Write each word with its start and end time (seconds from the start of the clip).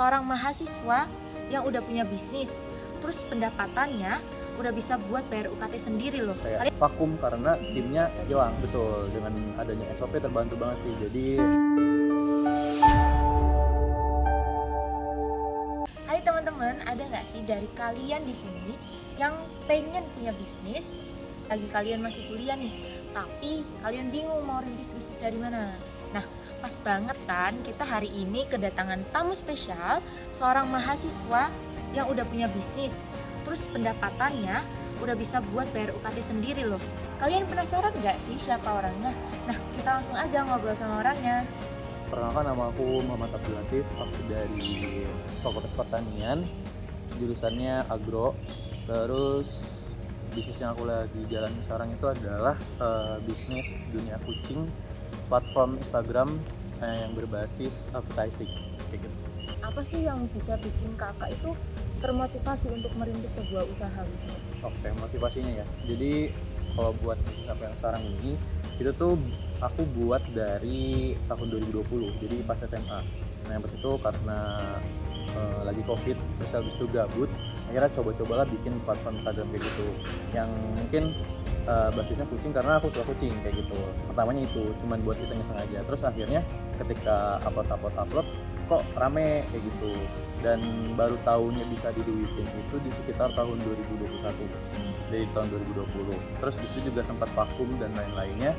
seorang 0.00 0.24
mahasiswa 0.24 1.04
yang 1.52 1.68
udah 1.68 1.84
punya 1.84 2.08
bisnis, 2.08 2.48
terus 3.04 3.20
pendapatannya 3.28 4.16
udah 4.56 4.72
bisa 4.72 4.96
buat 4.96 5.28
bayar 5.28 5.52
UKT 5.52 5.76
sendiri 5.76 6.24
loh. 6.24 6.40
kayak 6.40 6.72
Kalian 6.72 6.80
vakum 6.80 7.20
karena 7.20 7.52
timnya 7.76 8.08
hilang 8.24 8.56
betul 8.64 9.12
dengan 9.12 9.36
adanya 9.60 9.92
SOP 9.92 10.16
terbantu 10.16 10.56
banget 10.56 10.88
sih 10.88 10.92
jadi 11.04 11.26
Hai 16.08 16.24
teman-teman, 16.24 16.80
ada 16.88 17.02
nggak 17.04 17.26
sih 17.36 17.44
dari 17.44 17.68
kalian 17.76 18.24
di 18.24 18.32
sini 18.40 18.72
yang 19.20 19.36
pengen 19.68 20.08
punya 20.16 20.32
bisnis? 20.32 21.12
Lagi 21.52 21.68
kalian 21.68 22.00
masih 22.00 22.24
kuliah 22.32 22.56
nih, 22.56 22.72
tapi 23.12 23.68
kalian 23.84 24.08
bingung 24.08 24.48
mau 24.48 24.64
rintis 24.64 24.96
bisnis 24.96 25.20
dari 25.20 25.36
mana? 25.36 25.76
Nah, 26.10 26.24
pas 26.58 26.74
banget 26.82 27.18
kan 27.24 27.54
kita 27.62 27.84
hari 27.86 28.10
ini 28.10 28.46
kedatangan 28.50 29.06
tamu 29.14 29.34
spesial, 29.38 30.02
seorang 30.34 30.66
mahasiswa 30.68 31.50
yang 31.94 32.06
udah 32.10 32.22
punya 32.26 32.46
bisnis, 32.50 32.94
terus 33.46 33.62
pendapatannya 33.70 34.62
udah 35.00 35.16
bisa 35.16 35.40
buat 35.54 35.66
bayar 35.72 35.96
UKT 35.96 36.18
sendiri 36.22 36.62
loh. 36.66 36.82
Kalian 37.18 37.48
penasaran 37.48 37.92
nggak 38.00 38.16
sih 38.28 38.36
siapa 38.42 38.68
orangnya? 38.68 39.12
Nah, 39.48 39.56
kita 39.76 39.88
langsung 40.00 40.16
aja 40.16 40.38
ngobrol 40.44 40.76
sama 40.76 41.00
orangnya. 41.02 41.46
perkenalkan 42.10 42.42
nama 42.42 42.74
aku 42.74 43.06
Muhammad 43.06 43.38
Abdul 43.38 43.54
Latif 43.54 43.86
aku 43.94 44.18
dari 44.26 45.06
Fakultas 45.46 45.70
Pertanian 45.78 46.42
jurusannya 47.22 47.86
agro 47.86 48.34
terus 48.90 49.46
bisnis 50.34 50.58
yang 50.58 50.74
aku 50.74 50.90
lagi 50.90 51.22
jalan 51.30 51.54
sekarang 51.62 51.94
itu 51.94 52.10
adalah 52.10 52.58
eh, 52.82 53.22
bisnis 53.30 53.78
dunia 53.94 54.18
kucing 54.26 54.66
platform 55.30 55.78
Instagram 55.78 56.28
eh, 56.82 57.06
yang 57.06 57.12
berbasis 57.14 57.86
advertising 57.94 58.50
kayak 58.90 59.06
gitu. 59.06 59.16
Apa 59.62 59.80
sih 59.86 60.02
yang 60.02 60.26
bisa 60.34 60.58
bikin 60.58 60.98
kakak 60.98 61.30
itu 61.30 61.54
termotivasi 62.02 62.66
untuk 62.74 62.90
merintis 62.98 63.30
sebuah 63.38 63.64
usaha 63.70 64.00
gitu? 64.02 64.32
Oke, 64.66 64.88
motivasinya 64.98 65.62
ya. 65.62 65.66
Jadi 65.86 66.34
kalau 66.74 66.92
buat 66.98 67.18
apa 67.46 67.62
yang 67.70 67.74
sekarang 67.78 68.02
ini 68.18 68.34
itu 68.80 68.90
tuh 68.96 69.14
aku 69.60 69.84
buat 70.00 70.24
dari 70.32 71.14
tahun 71.28 71.46
2020. 71.60 72.16
Jadi 72.18 72.36
pas 72.48 72.58
SMA. 72.58 73.00
Nah, 73.46 73.52
yang 73.52 73.62
itu 73.68 73.92
karena 74.00 74.38
eh, 75.36 75.60
lagi 75.68 75.82
Covid 75.84 76.16
terus 76.16 76.50
habis 76.56 76.74
itu 76.80 76.86
gabut, 76.88 77.30
akhirnya 77.68 77.90
coba-cobalah 77.92 78.48
bikin 78.48 78.80
platform 78.88 79.20
Instagram 79.20 79.46
kayak 79.52 79.62
gitu. 79.68 79.86
Yang 80.32 80.50
mungkin 80.80 81.04
eh, 81.70 81.88
basisnya 81.94 82.26
kucing 82.26 82.50
karena 82.50 82.82
aku 82.82 82.90
suka 82.90 83.06
kucing 83.14 83.30
kayak 83.46 83.62
gitu. 83.62 83.78
Pertamanya 84.10 84.42
itu 84.42 84.74
cuman 84.82 84.98
buat 85.06 85.16
iseng-iseng 85.22 85.54
aja. 85.54 85.78
Terus 85.86 86.02
akhirnya 86.02 86.40
ketika 86.82 87.38
upload-upload 87.46 87.94
upload 87.94 88.26
kok 88.66 88.82
rame 88.98 89.42
kayak 89.50 89.62
gitu 89.66 89.92
dan 90.40 90.62
baru 90.96 91.18
tahunnya 91.26 91.66
bisa 91.68 91.92
diduitin 91.92 92.46
itu 92.46 92.76
di 92.80 92.90
sekitar 93.02 93.34
tahun 93.34 93.58
2021 93.66 94.14
dari 95.10 95.26
tahun 95.34 95.46
2020 95.74 96.40
terus 96.40 96.54
di 96.56 96.66
situ 96.70 96.94
juga 96.94 97.02
sempat 97.02 97.28
vakum 97.34 97.66
dan 97.82 97.90
lain-lainnya 97.98 98.54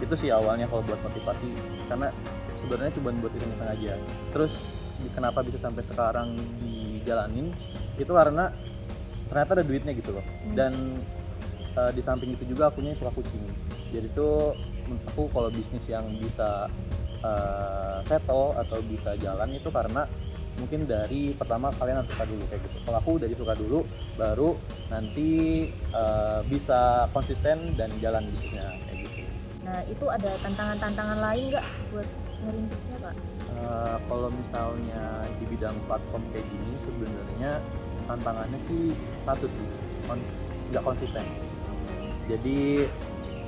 itu 0.00 0.14
sih 0.14 0.30
awalnya 0.30 0.70
kalau 0.70 0.86
buat 0.86 1.02
motivasi 1.02 1.50
karena 1.90 2.08
sebenarnya 2.56 2.92
cuma 2.94 3.10
buat 3.20 3.34
iseng-iseng 3.36 3.68
aja 3.68 3.92
terus 4.32 4.52
kenapa 5.12 5.42
bisa 5.42 5.58
sampai 5.60 5.82
sekarang 5.82 6.38
dijalanin 6.62 7.50
itu 7.98 8.12
karena 8.14 8.54
ternyata 9.28 9.50
ada 9.60 9.64
duitnya 9.66 9.92
gitu 9.98 10.14
loh 10.14 10.24
Hmm. 10.24 10.54
dan 10.54 10.72
eh, 11.74 11.90
di 11.92 12.02
samping 12.02 12.34
itu 12.34 12.44
juga 12.46 12.70
akunya 12.70 12.94
suka 12.94 13.10
kucing. 13.10 13.42
Jadi 13.90 14.08
tuh 14.10 14.54
menurut 14.86 15.04
aku 15.08 15.22
kalau 15.32 15.48
bisnis 15.50 15.84
yang 15.86 16.06
bisa 16.18 16.68
eh, 17.22 17.98
settle 18.06 18.54
atau 18.58 18.78
bisa 18.84 19.16
jalan 19.18 19.48
itu 19.54 19.68
karena 19.72 20.06
mungkin 20.54 20.86
dari 20.86 21.34
pertama 21.34 21.74
kalian 21.74 21.98
harus 22.02 22.10
suka 22.14 22.24
dulu 22.26 22.42
kayak 22.46 22.62
gitu. 22.62 22.76
Kalau 22.86 22.98
aku 23.02 23.12
dari 23.18 23.34
suka 23.34 23.54
dulu 23.58 23.82
baru 24.14 24.54
nanti 24.90 25.30
eh, 25.72 26.40
bisa 26.46 27.10
konsisten 27.10 27.74
dan 27.74 27.90
jalan 27.98 28.22
bisnisnya 28.30 28.70
kayak 28.86 28.98
gitu. 29.02 29.20
Nah 29.64 29.80
itu 29.88 30.06
ada 30.12 30.30
tantangan-tantangan 30.44 31.18
lain 31.18 31.42
nggak 31.50 31.66
buat 31.90 32.08
ngerintisnya 32.44 32.96
kak? 33.00 33.16
Eh, 33.44 33.96
kalau 34.08 34.28
misalnya 34.32 35.24
di 35.40 35.44
bidang 35.48 35.76
platform 35.88 36.22
kayak 36.32 36.44
gini 36.52 36.72
sebenarnya 36.84 37.52
tantangannya 38.04 38.60
sih 38.60 38.92
satu 39.24 39.48
sih 39.48 39.66
kon- 40.04 40.28
nggak 40.68 40.84
konsisten 40.84 41.24
jadi 42.24 42.88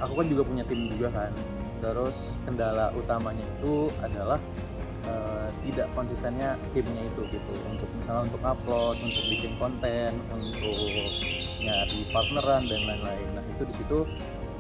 aku 0.01 0.13
kan 0.21 0.27
juga 0.29 0.43
punya 0.45 0.65
tim 0.69 0.89
juga 0.93 1.09
kan. 1.13 1.33
Terus 1.81 2.41
kendala 2.45 2.93
utamanya 2.97 3.45
itu 3.61 3.89
adalah 4.01 4.41
eh, 5.09 5.49
tidak 5.69 5.89
konsistennya 5.97 6.57
timnya 6.73 7.03
itu 7.09 7.23
gitu. 7.33 7.55
Untuk 7.73 7.89
misalnya 7.97 8.29
untuk 8.29 8.43
upload 8.45 8.97
untuk 9.01 9.25
bikin 9.29 9.53
konten 9.57 10.13
untuk 10.33 11.13
nyari 11.65 12.01
partneran 12.13 12.69
dan 12.69 12.81
lain-lain. 12.85 13.29
Nah 13.37 13.45
itu 13.57 13.63
di 13.65 13.75
situ 13.77 13.99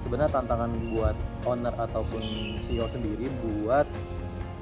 sebenarnya 0.04 0.32
tantangan 0.38 0.70
buat 0.94 1.16
owner 1.44 1.74
ataupun 1.76 2.22
CEO 2.62 2.88
sendiri 2.88 3.28
buat 3.42 3.84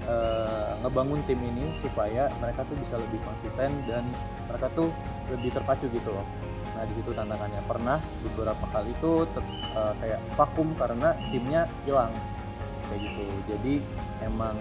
eh, 0.08 0.70
ngebangun 0.82 1.20
tim 1.30 1.38
ini 1.38 1.68
supaya 1.84 2.32
mereka 2.42 2.66
tuh 2.66 2.76
bisa 2.80 2.98
lebih 2.98 3.20
konsisten 3.22 3.70
dan 3.86 4.02
mereka 4.50 4.66
tuh 4.74 4.88
lebih 5.30 5.52
terpacu 5.54 5.86
gitu 5.92 6.10
loh 6.10 6.26
nah 6.74 6.82
di 6.84 6.94
situ 6.98 7.10
tantangannya. 7.14 7.60
Pernah 7.64 7.98
beberapa 8.26 8.64
kali 8.74 8.90
itu 8.92 9.26
eh, 9.38 9.92
kayak 10.02 10.20
vakum 10.34 10.68
karena 10.74 11.14
timnya 11.30 11.70
hilang. 11.86 12.12
Kayak 12.90 13.00
gitu. 13.10 13.24
Jadi 13.48 13.74
emang 14.20 14.56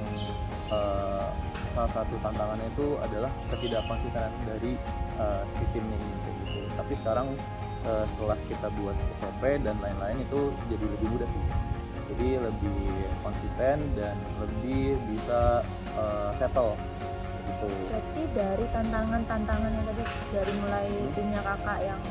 eh, 0.71 1.27
salah 1.73 1.91
satu 1.91 2.15
tantangannya 2.21 2.69
itu 2.77 2.95
adalah 3.01 3.31
ketidakkonsistenan 3.49 4.33
dari 4.45 4.77
eh, 5.19 5.43
si 5.57 5.65
timnya 5.73 5.97
ini 5.97 6.15
kayak 6.21 6.35
gitu. 6.45 6.59
Tapi 6.77 6.93
sekarang 6.95 7.27
eh, 7.85 8.05
setelah 8.15 8.37
kita 8.45 8.67
buat 8.77 8.97
SOP 9.19 9.41
dan 9.65 9.75
lain-lain 9.81 10.21
itu 10.21 10.53
jadi 10.69 10.85
lebih 10.85 11.07
mudah 11.17 11.29
sih. 11.29 11.45
Jadi 12.13 12.29
lebih 12.35 12.83
konsisten 13.25 13.77
dan 13.97 14.15
lebih 14.37 15.01
bisa 15.09 15.65
eh, 15.97 16.31
settle 16.37 16.77
gitu 17.65 17.85
Berarti 17.89 18.21
dari 18.33 18.65
tantangan-tantangan 18.69 19.69
yang 19.69 19.85
tadi 19.85 20.03
dari 20.29 20.53
mulai 20.57 20.87
Hmm. 20.89 21.11
timnya 21.13 21.41
kakak 21.41 21.79
yang 21.83 22.01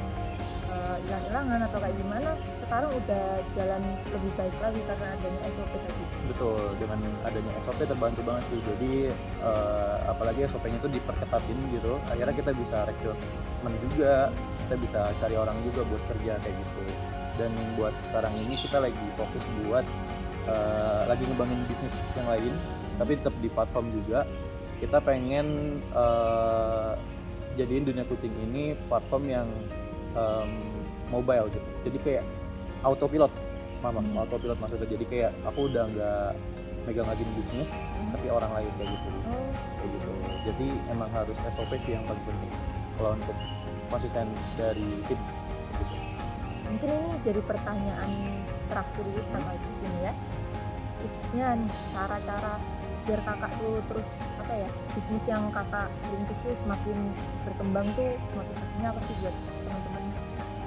eh, 0.72 0.96
hilang-hilangan 1.04 1.60
atau 1.68 1.78
kayak 1.78 1.96
gimana, 1.96 2.30
sekarang 2.56 2.90
udah 2.96 3.24
jalan 3.52 3.82
lebih 4.08 4.32
baik 4.32 4.56
lagi 4.56 4.80
karena 4.80 5.06
adanya 5.12 5.40
SOP 5.52 5.72
tadi. 5.76 6.04
betul 6.24 6.56
dengan 6.80 6.98
adanya 7.20 7.52
SOP 7.60 7.78
terbantu 7.84 8.20
banget 8.24 8.44
sih 8.48 8.60
jadi 8.64 8.92
eh, 9.44 9.96
apalagi 10.08 10.48
SOP-nya 10.48 10.80
itu 10.80 10.88
diperketatin 10.88 11.58
gitu 11.76 12.00
akhirnya 12.08 12.32
kita 12.32 12.50
bisa 12.56 12.76
rekrutmen 12.88 13.74
juga 13.84 14.32
kita 14.64 14.74
bisa 14.80 15.00
cari 15.20 15.36
orang 15.36 15.56
juga 15.60 15.84
buat 15.84 16.02
kerja 16.08 16.32
kayak 16.40 16.56
gitu 16.56 16.82
dan 17.36 17.50
buat 17.76 17.92
sekarang 18.08 18.32
ini 18.40 18.54
kita 18.56 18.78
lagi 18.80 19.04
fokus 19.20 19.44
buat 19.60 19.84
eh, 20.48 21.02
lagi 21.04 21.22
ngembangin 21.28 21.60
bisnis 21.69 21.92
yang 22.16 22.24
lain 22.24 22.52
tapi 22.96 23.20
tetap 23.20 23.36
di 23.36 23.52
platform 23.52 23.92
juga 23.92 24.24
kita 24.82 24.98
pengen 24.98 25.47
eh, 25.94 26.93
jadiin 27.54 27.87
dunia 27.87 28.03
kucing 28.04 28.34
ini 28.43 28.75
platform 28.88 29.25
yang 29.28 29.48
em, 30.12 30.50
mobile 31.06 31.47
gitu 31.48 31.60
jadi 31.84 31.98
kayak 32.00 32.25
autopilot 32.82 33.31
mama 33.78 34.00
Hmm. 34.00 34.19
autopilot 34.19 34.59
maksudnya 34.59 34.88
jadi 34.88 35.04
kayak 35.06 35.32
aku 35.44 35.70
udah 35.70 35.84
nggak 35.87 36.31
megang 36.82 37.06
lagi 37.06 37.22
bisnis 37.37 37.70
tapi 38.10 38.26
orang 38.26 38.50
lain 38.53 38.72
kayak 38.75 38.91
gitu 38.91 39.09
Oh, 39.22 39.50
kayak 39.78 39.91
gitu 39.93 40.10
jadi 40.43 40.66
emang 40.91 41.10
harus 41.12 41.37
SOP 41.54 41.72
sih 41.78 41.94
yang 41.94 42.03
paling 42.03 42.25
penting 42.26 42.53
kalau 42.97 43.10
untuk 43.14 43.37
konsisten 43.87 44.26
dari 44.56 44.88
tim 45.06 45.20
gitu. 45.72 45.94
mungkin 46.64 46.88
ini 46.88 47.10
jadi 47.22 47.41
pertanyaan 47.44 48.10
terakhir 48.66 49.04
Hmm. 49.04 49.14
kita 49.14 49.38
kali 49.38 49.59
di 49.59 49.72
sini 49.78 50.00
ya. 50.03 50.14
Tipsnya 51.03 51.49
nih, 51.59 51.72
cara-cara 51.91 52.53
biar 53.02 53.20
kakak 53.26 53.50
tuh 53.58 53.82
terus 53.90 54.08
apa 54.38 54.52
ya 54.54 54.68
bisnis 54.94 55.24
yang 55.26 55.42
kakak 55.50 55.90
rintis 56.10 56.38
tuh 56.42 56.54
semakin 56.62 56.96
berkembang 57.43 57.87
tuh 57.99 58.14
motivasinya 58.34 58.88
apa 58.94 59.00
sih 59.06 59.14
buat 59.22 59.34
teman-teman? 59.66 60.02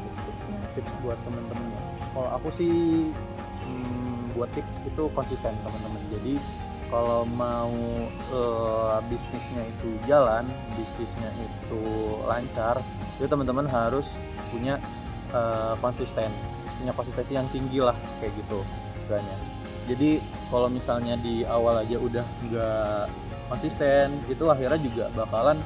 Tips-tipsnya. 0.04 0.60
Tips 0.76 0.94
buat 1.04 1.20
temen-temen 1.24 1.68
ya. 1.72 1.82
kalau 2.16 2.30
aku 2.40 2.48
sih 2.52 2.74
hmm, 3.64 4.36
buat 4.36 4.50
tips 4.52 4.84
itu 4.84 5.04
konsisten 5.16 5.54
teman-teman. 5.64 6.02
Jadi 6.12 6.34
kalau 6.92 7.24
mau 7.34 7.76
eh, 8.32 8.98
bisnisnya 9.08 9.64
itu 9.66 9.90
jalan 10.06 10.46
bisnisnya 10.76 11.30
itu 11.40 11.84
lancar 12.28 12.80
itu 13.16 13.28
teman-teman 13.32 13.68
harus 13.68 14.08
punya 14.52 14.76
eh, 15.32 15.74
konsisten. 15.80 16.30
Punya 16.76 16.92
konsistensi 16.92 17.34
yang 17.40 17.48
tinggi 17.56 17.80
lah 17.80 17.96
kayak 18.20 18.36
gitu 18.36 18.60
istilahnya 19.00 19.65
jadi 19.86 20.18
kalau 20.50 20.68
misalnya 20.70 21.14
di 21.22 21.46
awal 21.46 21.86
aja 21.86 21.98
udah 22.02 22.26
nggak 22.50 23.06
konsisten 23.54 24.18
itu 24.26 24.46
akhirnya 24.50 24.82
juga 24.82 25.06
bakalan 25.14 25.62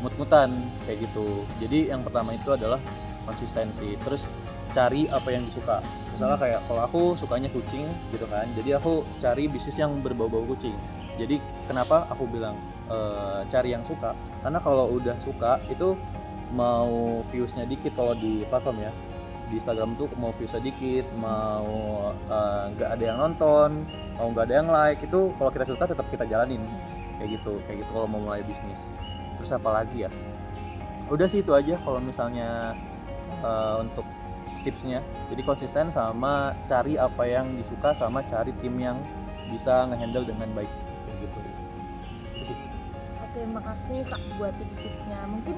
mut-mutan 0.00 0.48
kayak 0.86 1.04
gitu. 1.04 1.44
Jadi 1.60 1.92
yang 1.92 2.00
pertama 2.00 2.32
itu 2.32 2.48
adalah 2.54 2.80
konsistensi. 3.28 3.98
Terus 4.00 4.24
cari 4.72 5.10
apa 5.10 5.28
yang 5.28 5.44
disuka. 5.44 5.84
Misalnya 6.14 6.38
kayak 6.40 6.60
kalau 6.66 6.82
aku 6.86 7.02
sukanya 7.18 7.50
kucing 7.52 7.86
gitu 8.14 8.24
kan. 8.30 8.48
Jadi 8.56 8.78
aku 8.78 9.04
cari 9.20 9.50
bisnis 9.50 9.76
yang 9.76 10.00
berbau-bau 10.00 10.48
kucing. 10.48 10.74
Jadi 11.18 11.42
kenapa 11.66 12.06
aku 12.08 12.24
bilang 12.30 12.56
eh, 12.88 13.44
cari 13.52 13.74
yang 13.74 13.84
suka? 13.84 14.14
Karena 14.40 14.62
kalau 14.62 14.88
udah 14.96 15.18
suka 15.20 15.60
itu 15.68 15.98
mau 16.54 17.20
viewsnya 17.28 17.68
dikit 17.68 17.92
kalau 17.92 18.16
di 18.16 18.40
platform 18.48 18.80
ya 18.80 18.92
di 19.48 19.56
Instagram 19.56 19.96
tuh 19.96 20.08
mau 20.20 20.30
viewsnya 20.36 20.60
dikit 20.60 21.08
mau 21.16 22.12
eh, 22.12 22.64
nggak 22.76 22.90
ada 22.94 23.04
yang 23.04 23.18
nonton 23.18 23.88
mau 24.18 24.28
nggak 24.34 24.44
ada 24.50 24.54
yang 24.60 24.68
like 24.68 25.00
itu 25.00 25.30
kalau 25.38 25.50
kita 25.54 25.64
suka 25.64 25.84
tetap 25.88 26.06
kita 26.10 26.24
jalanin. 26.26 26.62
Kayak 27.18 27.40
gitu 27.40 27.58
kayak 27.66 27.82
gitu 27.82 27.90
kalau 27.94 28.06
mau 28.10 28.20
mulai 28.22 28.42
bisnis. 28.46 28.78
Terus 29.38 29.50
apa 29.54 29.82
lagi 29.82 30.06
ya? 30.06 30.10
Udah 31.08 31.26
sih 31.30 31.40
itu 31.40 31.54
aja 31.54 31.78
kalau 31.80 32.02
misalnya 32.02 32.74
eh, 33.42 33.76
untuk 33.80 34.04
tipsnya. 34.66 35.00
Jadi 35.30 35.42
konsisten 35.46 35.88
sama 35.94 36.52
cari 36.66 36.98
apa 36.98 37.24
yang 37.24 37.54
disuka 37.54 37.94
sama 37.94 38.26
cari 38.26 38.50
tim 38.58 38.74
yang 38.76 38.98
bisa 39.48 39.86
ngehandle 39.88 40.26
dengan 40.26 40.50
baik. 40.52 40.70
Kayak 41.06 41.16
gitu. 41.24 41.38
Oke, 43.28 43.40
makasih 43.54 44.02
Kak 44.08 44.22
buat 44.36 44.54
tips-tipsnya. 44.58 45.20
Mungkin 45.30 45.56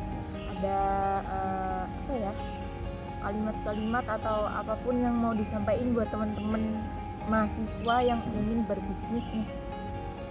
ada 0.53 0.79
eh, 1.25 1.83
apa 1.89 2.13
ya? 2.13 2.33
Kalimat-kalimat 3.21 4.05
atau 4.09 4.49
apa 4.49 4.75
pun 4.81 4.97
yang 5.01 5.17
mau 5.17 5.37
disampaikan 5.37 5.93
buat 5.93 6.09
teman-teman 6.09 6.81
mahasiswa 7.29 7.97
yang 8.01 8.21
ingin 8.33 8.65
berbisnis 8.65 9.27
nih. 9.33 9.49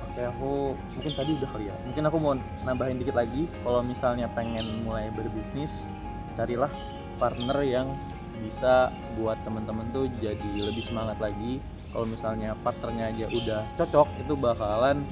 Oke, 0.09 0.21
aku 0.25 0.51
mungkin 0.97 1.11
tadi 1.13 1.31
udah 1.37 1.49
kali 1.53 1.65
ya. 1.69 1.75
Mungkin 1.85 2.03
aku 2.09 2.17
mau 2.17 2.33
nambahin 2.65 2.97
dikit 2.97 3.15
lagi. 3.15 3.45
Kalau 3.61 3.81
misalnya 3.85 4.25
pengen 4.33 4.83
mulai 4.83 5.13
berbisnis, 5.13 5.85
carilah 6.33 6.69
partner 7.21 7.61
yang 7.61 7.93
bisa 8.41 8.89
buat 9.19 9.37
teman-teman 9.45 9.91
tuh 9.93 10.09
jadi 10.17 10.65
lebih 10.65 10.81
semangat 10.81 11.21
lagi. 11.21 11.61
Kalau 11.93 12.05
misalnya 12.05 12.53
partnernya 12.65 13.05
aja 13.13 13.25
udah 13.33 13.61
cocok, 13.77 14.07
itu 14.21 14.33
bakalan 14.37 15.05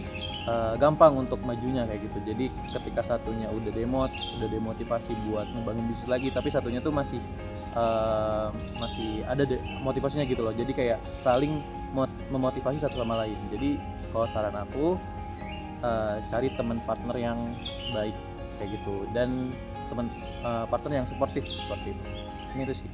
eh, 0.48 0.74
gampang 0.80 1.14
untuk 1.20 1.40
majunya 1.44 1.84
kayak 1.86 2.02
gitu. 2.10 2.20
Jadi 2.24 2.46
ketika 2.72 3.02
satunya 3.04 3.52
udah 3.52 3.72
demot, 3.76 4.12
udah 4.40 4.50
demotivasi 4.50 5.12
buat 5.30 5.48
ngebangun 5.52 5.86
bisnis 5.92 6.10
lagi, 6.10 6.28
tapi 6.32 6.50
satunya 6.50 6.80
tuh 6.80 6.96
masih 6.96 7.22
eh, 7.76 8.48
masih 8.82 9.10
ada 9.28 9.44
de- 9.44 9.62
motivasinya 9.84 10.26
gitu 10.26 10.42
loh. 10.42 10.56
Jadi 10.56 10.72
kayak 10.74 11.00
saling 11.22 11.60
mot- 11.92 12.20
memotivasi 12.32 12.80
satu 12.82 13.00
sama 13.04 13.20
lain. 13.28 13.38
Jadi 13.52 13.78
kalau 14.16 14.28
saran 14.32 14.56
aku 14.56 14.96
eh, 15.84 16.16
cari 16.32 16.48
teman 16.56 16.80
partner 16.84 17.16
yang 17.20 17.40
baik 17.94 18.16
kayak 18.58 18.74
gitu 18.82 19.06
dan 19.14 19.54
teman 19.90 20.10
eh, 20.44 20.66
partner 20.68 21.04
yang 21.04 21.08
suportif 21.08 21.46
seperti 21.46 21.94
itu 21.94 22.04
ini 22.56 22.62
itu 22.66 22.74
sih 22.86 22.90